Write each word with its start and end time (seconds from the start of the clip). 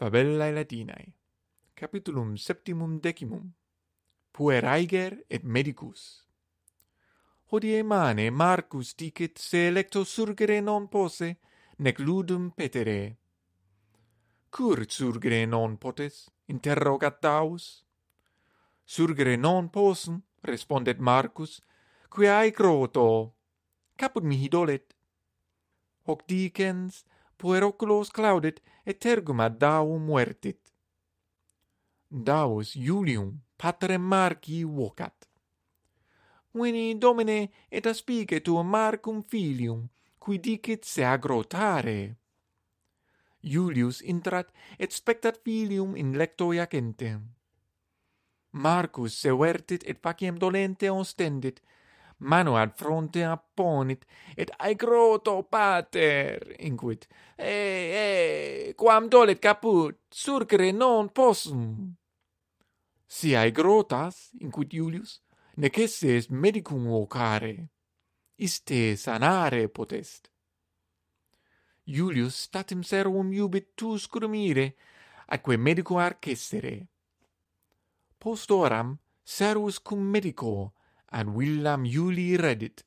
Fabellae 0.00 0.50
Latinae. 0.52 1.12
Capitulum 1.74 2.34
septimum 2.36 3.00
decimum. 3.00 3.52
Pueraiger 4.32 5.26
et 5.28 5.42
medicus. 5.42 6.24
Hodie 7.50 7.82
mane 7.82 8.30
Marcus 8.30 8.94
dicit 8.94 9.36
se 9.38 9.66
electo 9.66 10.04
surgere 10.04 10.62
non 10.62 10.88
posse 10.88 11.40
nec 11.76 11.98
ludum 11.98 12.48
petere. 12.54 13.18
Cur 14.48 14.86
surgere 14.88 15.44
non 15.44 15.76
potes? 15.76 16.30
interrogat 16.46 17.20
Daus. 17.20 17.84
Surgere 18.82 19.36
non 19.36 19.68
possum 19.68 20.18
respondet 20.40 20.98
Marcus 20.98 21.60
quae 22.08 22.50
croto? 22.52 23.36
Caput 23.96 24.22
mihi 24.22 24.48
dolet? 24.48 24.96
Hoc 26.06 26.24
dicens 26.24 27.04
pueroculos 27.40 28.10
claudit 28.12 28.60
et 28.84 28.98
tergum 29.00 29.40
ad 29.40 29.56
Daum 29.58 30.04
muertit. 30.04 30.60
Daus 32.10 32.74
Iulium 32.76 33.40
patrem 33.56 34.02
Marci 34.02 34.64
vocat. 34.64 35.14
Veni 36.52 36.98
Domine 36.98 37.50
et 37.70 37.86
aspice 37.86 38.40
tuum 38.42 38.66
Marcum 38.66 39.22
filium, 39.22 39.88
qui 40.18 40.38
dicit 40.38 40.84
se 40.84 41.04
agrotare. 41.04 42.16
Iulius 43.42 44.02
intrat 44.02 44.50
et 44.78 44.92
spectat 44.92 45.38
filium 45.44 45.96
in 45.96 46.18
lecto 46.18 46.52
iacentem. 46.52 47.22
Marcus 48.50 49.14
se 49.14 49.32
vertit 49.32 49.86
et 49.86 50.00
faciem 50.02 50.36
dolente 50.36 50.90
ostendit, 50.90 51.62
mano 52.20 52.56
ad 52.56 52.72
fronte 52.74 53.24
apponit, 53.24 54.04
et 54.34 54.50
aegroto 54.56 55.42
pater, 55.42 56.54
inquit, 56.60 57.06
e, 57.36 57.46
e, 58.68 58.74
quam 58.74 59.08
dolet 59.08 59.38
caput, 59.38 59.96
surgere 60.08 60.70
non 60.72 61.10
possum. 61.12 61.94
Si 63.06 63.34
aegrotas, 63.34 64.30
inquit 64.40 64.72
Iulius, 64.72 65.22
necesse 65.56 66.16
est 66.16 66.30
medicum 66.30 66.86
vocare, 66.86 67.68
iste 68.36 68.96
sanare 68.96 69.68
potest. 69.68 70.30
Iulius 71.84 72.36
statim 72.46 72.82
servum 72.82 73.32
iubit 73.32 73.74
tu 73.74 73.96
scrumire, 73.98 74.76
atque 75.26 75.56
medico 75.56 75.98
arcessere. 75.98 76.86
Post 78.18 78.50
oram, 78.50 78.98
servus 79.22 79.80
cum 79.80 80.00
medico, 80.00 80.72
ad 81.10 81.28
villam 81.36 81.84
Iuli 81.84 82.36
reddit. 82.36 82.84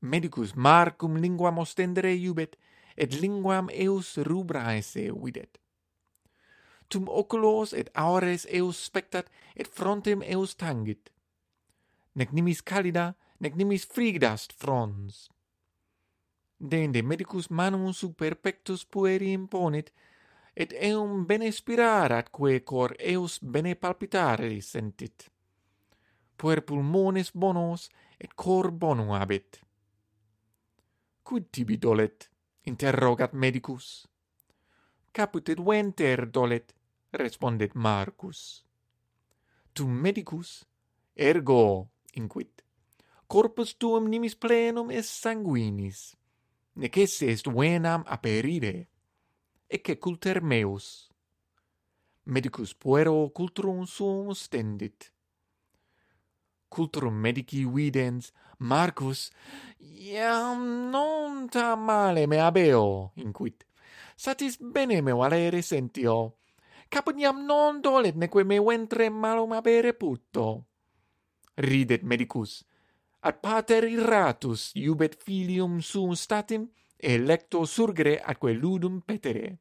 Medicus 0.00 0.54
Marcum 0.54 1.16
linguam 1.16 1.58
ostendere 1.58 2.12
iubet, 2.14 2.56
et 2.96 3.12
linguam 3.20 3.68
eus 3.70 4.16
rubra 4.18 4.74
esse 4.74 5.10
videt. 5.12 5.58
Tum 6.88 7.08
oculos 7.08 7.72
et 7.72 7.90
aures 7.94 8.46
eus 8.50 8.84
spectat, 8.84 9.26
et 9.54 9.68
frontem 9.68 10.22
eus 10.22 10.54
tangit. 10.56 11.10
Nec 12.14 12.32
nimis 12.32 12.62
calida, 12.62 13.14
nec 13.38 13.54
nimis 13.54 13.86
frigdast 13.86 14.52
frons. 14.52 15.28
Dende 16.58 17.02
medicus 17.02 17.50
manum 17.50 17.92
super 17.92 18.34
pectus 18.34 18.84
pueri 18.84 19.32
imponit, 19.32 19.92
et 20.56 20.72
eum 20.72 21.26
bene 21.26 21.52
spirarat, 21.52 22.32
quae 22.34 22.64
cor 22.66 22.96
eus 22.98 23.38
bene 23.38 23.76
palpitare 23.76 24.60
sentit 24.60 25.28
puer 26.38 26.62
pulmones 26.62 27.32
bonos 27.34 27.88
et 28.18 28.32
cor 28.34 28.70
bonum 28.70 29.10
habet. 29.18 29.60
Quid 31.22 31.50
tibi 31.52 31.76
dolet? 31.76 32.30
interrogat 32.68 33.32
medicus. 33.32 34.06
Caput 35.12 35.48
et 35.48 35.58
venter 35.58 36.26
dolet, 36.26 36.74
respondet 37.12 37.74
Marcus. 37.74 38.64
Tum 39.72 39.90
medicus, 39.90 40.64
ergo, 41.16 41.88
inquit, 42.14 42.62
corpus 43.26 43.74
tuum 43.78 44.08
nimis 44.08 44.36
plenum 44.36 44.90
est 44.90 45.08
sanguinis, 45.08 46.16
nec 46.76 46.96
esse 46.96 47.22
est 47.32 47.48
venam 47.48 48.04
aperire, 48.06 48.88
ecce 49.68 49.98
culter 49.98 50.42
meus. 50.42 51.08
Medicus 52.26 52.74
puero 52.74 53.30
cultrum 53.32 53.86
suum 53.86 54.34
stendit, 54.34 55.12
culturum 56.68 57.14
medici 57.14 57.64
videns, 57.64 58.32
Marcus, 58.58 59.30
iam 59.80 60.90
non 60.90 61.48
ta 61.48 61.76
male 61.76 62.26
me 62.26 62.40
abeo, 62.40 63.12
inquit. 63.16 63.64
Satis 64.16 64.58
bene 64.58 65.00
me 65.00 65.12
valere 65.12 65.62
sentio, 65.62 66.38
caput 66.88 67.18
iam 67.18 67.44
non 67.46 67.80
dolet 67.80 68.16
neque 68.16 68.44
me 68.44 68.58
ventre 68.60 69.10
malum 69.10 69.52
abere 69.52 69.94
putto. 69.94 70.66
Ridet 71.54 72.02
medicus, 72.02 72.64
ad 73.20 73.40
pater 73.40 73.84
irratus 73.84 74.72
iubet 74.74 75.16
filium 75.22 75.80
suum 75.80 76.12
statim, 76.14 76.68
electo 76.96 77.64
surgere 77.64 78.18
atque 78.18 78.52
ludum 78.52 79.00
petere. 79.00 79.58